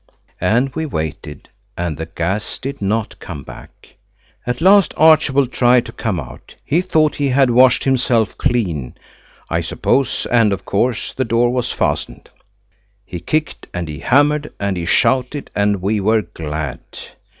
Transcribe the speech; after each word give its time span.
And 0.41 0.73
we 0.73 0.87
waited, 0.87 1.49
and 1.77 1.95
the 1.95 2.07
gas 2.07 2.57
did 2.57 2.81
not 2.81 3.19
come 3.19 3.43
back. 3.43 3.89
At 4.47 4.59
last 4.59 4.95
Archibald 4.97 5.51
tried 5.51 5.85
to 5.85 5.91
come 5.91 6.19
out–he 6.19 6.81
thought 6.81 7.17
he 7.17 7.27
had 7.29 7.51
washed 7.51 7.83
himself 7.83 8.35
clean, 8.35 8.95
I 9.47 9.61
suppose–and 9.61 10.51
of 10.53 10.65
course 10.65 11.13
the 11.13 11.23
door 11.25 11.51
was 11.51 11.71
fastened. 11.71 12.31
He 13.05 13.19
kicked 13.19 13.67
and 13.75 13.87
he 13.87 13.99
hammered 13.99 14.51
and 14.59 14.75
he 14.75 14.87
shouted, 14.87 15.51
and 15.55 15.83
we 15.83 15.99
were 16.01 16.23
glad. 16.23 16.79